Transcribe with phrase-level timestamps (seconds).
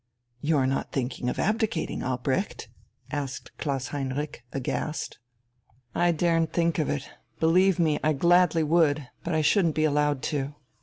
[0.41, 2.69] "You're not thinking of abdicating, Albrecht?"
[3.11, 5.19] asked Klaus Heinrich, aghast.
[5.93, 7.07] "I daren't think of it.
[7.39, 10.55] Believe me, I gladly would, but I shouldn't be allowed to.